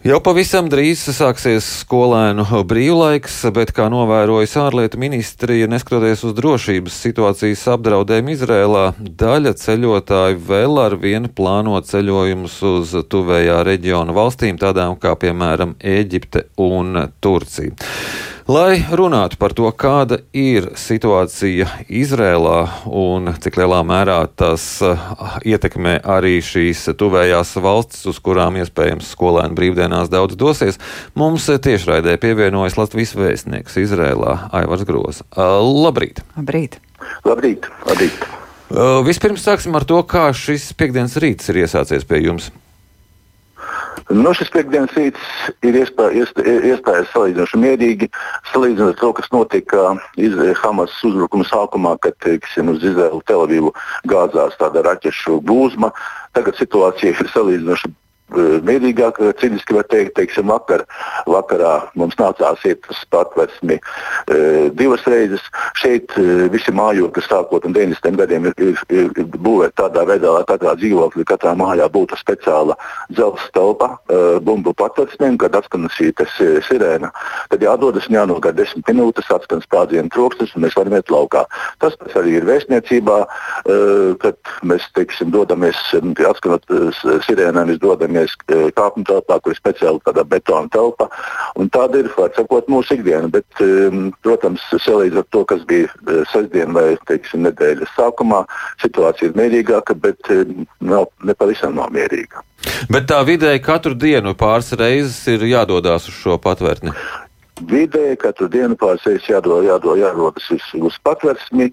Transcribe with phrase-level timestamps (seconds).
[0.00, 7.66] Jau pavisam drīz sāksies skolēnu brīvlaiks, bet, kā novērojas ārlietu ministrija, neskatoties uz drošības situācijas
[7.74, 15.12] apdraudējumu Izrēlā, daļa ceļotāju vēl ar vienu plāno ceļojumus uz tuvējā reģiona valstīm, tādām kā
[15.20, 17.76] piemēram Ēģipte un Turcija.
[18.50, 22.56] Lai runātu par to, kāda ir situācija Izrēlā
[22.98, 25.04] un cik lielā mērā tas uh,
[25.46, 30.80] ietekmē arī šīs tuvējās valstis, uz kurām iespējams skolēni brīvdienās daudz dosies,
[31.14, 35.28] mums tiešraidē pievienojas Latvijas vēstnieks Izrēlā Aivars Groza.
[35.30, 36.24] Uh, labrīt!
[36.34, 36.80] Labrīt!
[37.28, 37.70] Labrīt!
[37.86, 38.26] Labrīt.
[38.72, 42.50] Uh, vispirms sāksim ar to, kā šis piekdienas rīts ir iesācies pie jums.
[44.08, 45.26] Nu, šis piekdienas rīts
[45.66, 48.08] ir iespējas salīdzinoši mierīgi,
[48.52, 49.92] salīdzinot to, kas notika
[50.62, 53.74] Hamas uzbrukuma sākumā, kad teiksim, uz Izraelu Telavīvu
[54.10, 55.92] gāzās tāda raķešu gūzma.
[56.34, 57.92] Tagad situācija ir salīdzinoši
[58.66, 60.84] mierīgāk, eh, cīniski var teikt, teiksim, vakar,
[61.26, 65.42] vakarā mums nācās iet uz patvērsmi e, divas reizes.
[65.80, 68.16] Šeit e, visi mājokļi, sākot no 90.
[68.20, 72.76] gadiem, ir, ir, ir, būvēti tādā veidā, lai katrā dzīvoklī, katrā mājā būtu speciāla
[73.12, 76.12] dzelzceļa telpa e, bumbu patvērsmēm, kad atskan šī
[76.66, 77.10] sirēna.
[77.52, 81.44] Tad jādodas un jānogāja desmit minūtes, atskan sprādzienu troksnis un mēs varam iet laukā.
[81.82, 83.78] Tas arī ir vēstniecībā, e,
[84.22, 85.78] kad mēs teiksim, dodamies,
[86.30, 86.66] atskanot
[87.26, 91.08] sirēnām, mēs dodamies mēs e, kāpjam telpā, kur ir speciāli tāda betona telpa.
[91.74, 93.30] Tāda ir, var sakot, mūsu ikdiena.
[93.32, 93.88] Bet, e,
[94.24, 98.44] protams, salīdzinot to, kas bija e, sestdien vai teiksim, nedēļas sākumā,
[98.84, 100.30] situācija ir mierīgāka, bet
[100.80, 102.44] nav, ne pavisam nav mierīga.
[102.92, 106.92] Bet tā vidēji katru dienu pāris reizes ir jādodas uz šo patvērtni
[107.68, 111.70] vidē, katru dienu pārsēs jādod, jādod, jārodas uz, patversmi.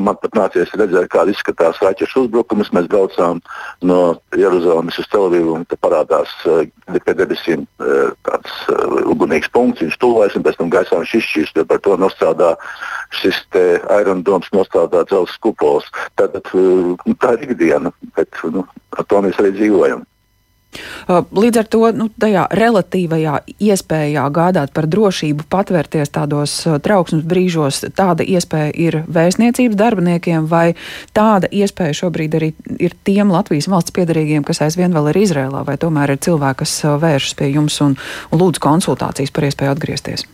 [0.00, 2.72] Man pat nācies redzēt, kāda izskatās raķešu uzbrukums.
[2.76, 3.42] Mēs braucām
[3.86, 4.00] no
[4.36, 7.66] Jeruzalemes uz Televīvu un te parādās pie debesīm
[8.26, 8.56] tāds
[9.10, 12.54] ugunīgs punkts, viņš tuvojas un pēc tam gaisā viņš izšķīst, par to nostrādā
[13.20, 13.40] šis
[13.90, 15.88] aerodoms, nostrādā dzelzs kupols.
[16.20, 18.64] Uh, tā ir ikdiena, bet nu,
[18.96, 20.04] ar to mēs arī dzīvojam.
[20.70, 27.26] Uh, līdz ar to nu, tajā relatīvajā iespējā gādāt par drošību, patvērties tādos uh, trauksmes
[27.26, 30.76] brīžos, tāda iespēja ir vēstniecības darbiniekiem, vai
[31.16, 35.78] tāda iespēja šobrīd arī ir tiem Latvijas valsts piedarīgiem, kas aizvien vēl ir Izrēlā, vai
[35.80, 37.98] tomēr ir cilvēki, kas uh, vēršas pie jums un,
[38.30, 40.30] un lūdz konsultācijas par iespēju atgriezties?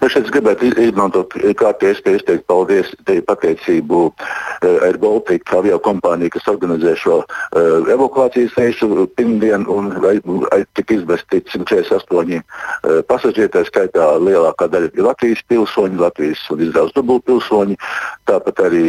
[0.00, 2.90] Nu, šeit es gribētu izmantot kārtīgi iespēju izteikt paldies,
[3.28, 9.92] pateicību uh, Air Baltica avio kompānija, kas organizē šo uh, evakuācijas reisu pirmdien un
[10.76, 16.94] tika izvesti 148 uh, pasažieri, tā skaitā lielākā daļa ir Latvijas pilsoņi, Latvijas un Izraels
[16.98, 17.78] dubultpilsoņi,
[18.30, 18.84] tāpat arī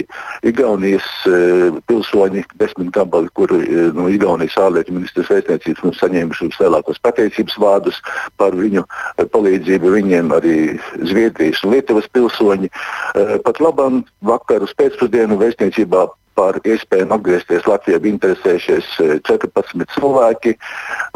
[0.47, 3.65] Igaunijas uh, pilsoņi, desmit gabali, kur uh,
[3.95, 8.01] no Igaunijas ārlietu ministrs vēstniecības mums saņēmuši vislielākos pateicības vārdus
[8.39, 10.57] par viņu uh, palīdzību viņiem arī
[11.03, 12.69] Zviedrijas un Lietuvas pilsoņi.
[13.15, 18.89] Eh, pat labam vakar uz pēcpusdienu vēstniecībā par iespējām atgriezties Latvijā bija interesējušies
[19.27, 20.55] 14 eh, cilvēki.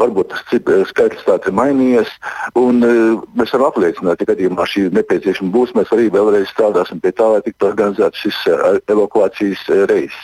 [0.00, 2.12] Varbūt tas eh, skaitlis tāds ir mainījies.
[2.58, 5.74] Un, uh, mēs varam apliecināt, ka gadījumā šī nepieciešama būs.
[5.76, 10.18] Mēs arī vēlreiz strādāsim pie tā, lai tiktu organizēts šis uh, evakuācijas uh, reiss.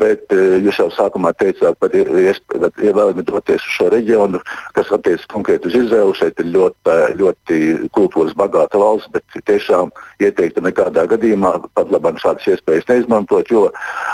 [0.00, 4.40] Bet uh, jūs jau sākumā teicāt par ievēlmi doties uz šo reģionu,
[4.78, 6.14] kas attiecas konkrēti uz Izraelu.
[6.16, 7.60] Šeit ir ļoti, ļoti
[7.96, 9.92] kultūras bagāta valsts, bet tiešām
[10.22, 13.68] ieteiktu nekādā gadījumā pat labāk šādas iespējas neizmantot, jo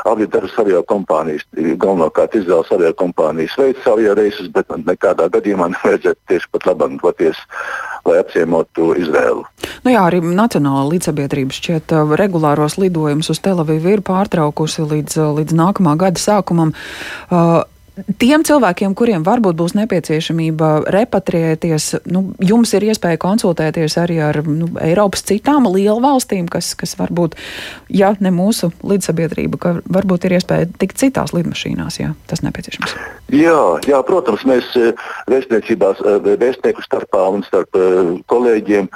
[0.08, 6.20] Abi dažas avio kompānijas, galvenokārt Izraels avio kompānijas veids avio reisus, bet nekādā gadījumā nevajadzētu
[6.30, 7.40] tieši pat labāk doties,
[8.08, 9.44] lai apciemotu Izraelu.
[9.84, 15.34] Nu jā, arī Nacionālā līdzsabiedrība šķiet uh, regulāros lidojumus uz Telavivu ir pārtraukusi līdz, uh,
[15.40, 16.74] līdz nākamā gada sākumam.
[17.28, 17.62] Uh,
[18.20, 24.70] tiem cilvēkiem, kuriem varbūt būs nepieciešamība repatriēties, nu, jums ir iespēja konsultēties arī ar nu,
[24.82, 27.36] Eiropas citām lielu valstīm, kas, kas varbūt,
[27.92, 32.96] ja ne mūsu līdzsabiedrība, ka varbūt ir iespēja tikt citās lidmašīnās, ja tas nepieciešams.
[33.30, 34.90] Jā, jā protams, mēs eh,
[35.30, 38.88] vēstniecībās, eh, vēstnieku starpā un starp eh, kolēģiem,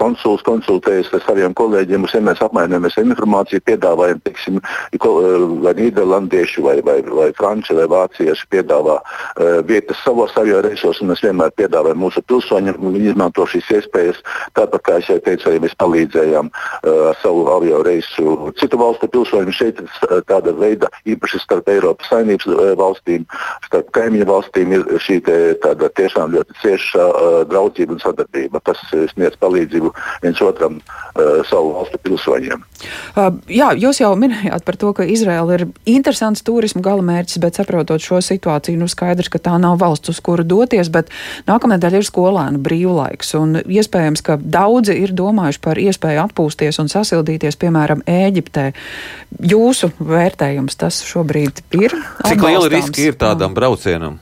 [0.00, 4.58] konsuls konsultējas ar saviem kolēģiem, mēs vienmēr apmainamies informāciju, piedāvājam, teiksim,
[5.62, 11.00] vai nīderlandieši, vai, vai, vai franči, vai vācieši vācieši piedāvā uh, vietas savos avio reisos,
[11.00, 14.22] un mēs vienmēr piedāvājam mūsu pilsoņiem, un viņi izmanto šīs iespējas.
[14.56, 19.54] Tāpat kā es jau teicu, arī mēs palīdzējām uh, savu avio reisu citu valstu pilsoņiem.
[19.56, 22.48] Šeit ir tāda veida, īpaši starp Eiropas saimnības
[22.78, 23.26] valstīm,
[23.66, 25.20] starp kaimiņu valstīm, ir šī
[25.62, 28.80] tāda tiešām ļoti cieša uh, draudzība un sadarbība, kas
[29.12, 29.92] sniedz palīdzību
[30.24, 32.64] viens otram uh, savu valstu pilsoņiem.
[33.16, 37.85] Uh, jā, jūs jau minējāt par to, ka Izraela ir interesants turismu galamērķis, bet saprotu,
[37.86, 41.10] saprotot šo situāciju, nu skaidrs, ka tā nav valsts, uz kuru doties, bet
[41.46, 47.56] nākamnedēļ ir skolēnu brīvlaiks, un iespējams, ka daudzi ir domājuši par iespēju atpūsties un sasildīties,
[47.56, 48.72] piemēram, Ēģiptē.
[49.46, 51.94] Jūsu vērtējums tas šobrīd ir?
[52.26, 54.18] Cik liela riska ir tādam braucienam?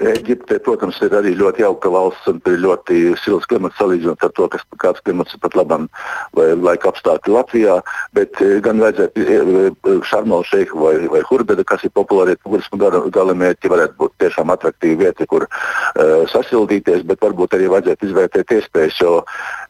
[0.00, 4.46] Eģipte, protams, ir arī ļoti jauka valsts un ir ļoti silts klimats salīdzinot ar to,
[4.48, 5.84] kas, kāds klimats ir pat labam
[6.32, 7.74] vai laika apstākļi Latvijā.
[8.16, 12.80] Bet eh, gan vajadzētu eh, Šarmālu šeiku vai, vai Hurbeda, kas ir populāri turismu
[13.12, 18.98] galamērķi, varētu būt tiešām attraktīva vieta, kur uh, sasildīties, bet varbūt arī vajadzētu izvērtēt iespējas,
[19.02, 19.12] jo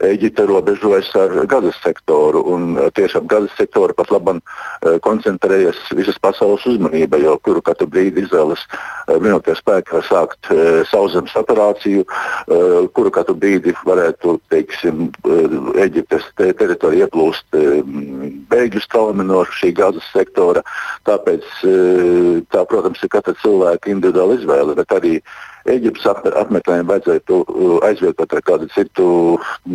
[0.06, 6.64] Eģipte robežojas ar gazas sektoru un tiešām gazas sektoru pat labam uh, koncentrējas visas pasaules
[6.68, 12.58] uzmanība, jo kuru katru brīdi Izraels uh, vienoties spēki sākt e, sauszemes operāciju, e,
[12.96, 15.38] kuru katru brīdi varētu teiksim, e,
[15.86, 17.56] Eģiptes te, teritorija ieplūst
[18.52, 20.62] bēgļu straumi no šī gazas sektora.
[21.08, 21.46] Tāpēc
[22.52, 25.16] tā, protams, ir katra cilvēka individuāla izvēle, bet arī
[25.70, 29.06] Eģiptes apmeklējumu vajadzētu uh, aizvietot ar kādu citu,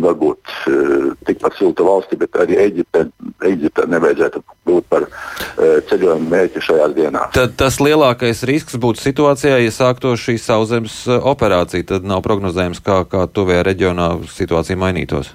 [0.04, 3.06] varbūt uh, tikpat siltu valsti, bet arī Eģipte,
[3.48, 7.32] Eģipte nevajadzētu būt par uh, ceļojumu mērķi šajās dienās.
[7.36, 13.02] Tad tas lielākais risks būtu situācijā, ja sāktos šī sauszemes operācija, tad nav prognozējams, kā,
[13.08, 15.34] kā tuvējā reģionā situācija mainītos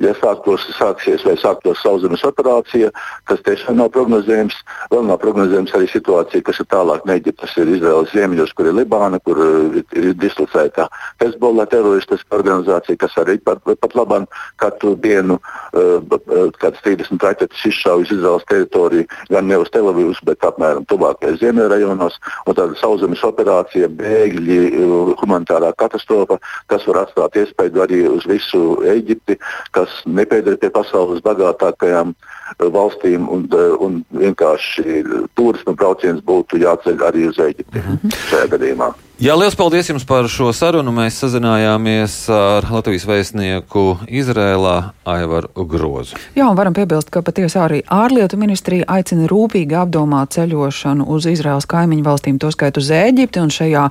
[0.00, 2.90] ja sāktos, sāksies vai sāktos sauszemes operācija,
[3.28, 4.56] kas tiešām nav prognozējams.
[4.92, 8.76] Vēl nav prognozējams arī situācija, kas ir tālāk no Eģiptes, ir Izraels ziemeļos, kur ir
[8.78, 10.88] Libāna, kur ir, ir dislocēta
[11.22, 18.12] Hezbollah teroristiska organizācija, kas arī pat, pat labāk katru dienu uh, kāds 30 raķetes izšaujas
[18.14, 22.18] Izraels teritoriju, gan ne uz Telavivas, bet apmēram tuvākajos ziemeļrajonos.
[22.52, 26.38] Tāda sauszemes operācija, bēgļi, uh, humanitārā katastrofa,
[26.70, 28.62] kas var atstāt iespēju arī uz visu
[28.92, 29.38] Eģipti,
[29.82, 35.02] kas nepieder pie pasaules bagātākajām eh, valstīm, un, eh, un vienkārši
[35.38, 38.20] turisma brauciens būtu jāceļ arī uz Eģipti mm -hmm.
[38.30, 38.92] šajā gadījumā.
[39.22, 40.90] Jā, liels paldies jums par šo sarunu.
[40.90, 46.18] Mēs sazinājāmies ar Latvijas vēstnieku Izrēlā Aivaru Grozu.
[46.34, 51.70] Jā, un varam piebilst, ka patiesi arī ārlietu ministrija aicina rūpīgi apdomāt ceļošanu uz Izraels
[51.70, 53.44] kaimiņu valstīm, tostarp uz Ēģipti.
[53.44, 53.88] Un šajā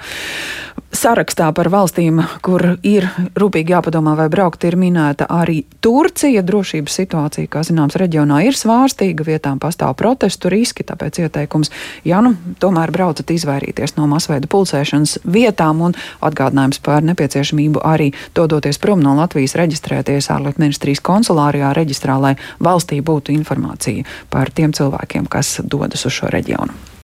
[0.95, 3.07] sarakstā par valstīm, kur ir
[3.39, 6.43] rūpīgi jāpadomā, vai braukt, ir minēta arī Turcija.
[6.45, 11.71] Drošības situācija, kā zināms, reģionā ir svārstīga, vietām pastāv protestu riski, tāpēc ieteikums,
[12.07, 18.81] ja nu tomēr braucat izvairīties no masveida pulcēšanas vietām un atgādinājums par nepieciešamību arī dodoties
[18.81, 25.29] prom no Latvijas reģistrēties ārlietu ministrijas konsulārijā reģistrā, lai valstī būtu informācija par tiem cilvēkiem,
[25.31, 26.90] kas dodas uz šo reģionu.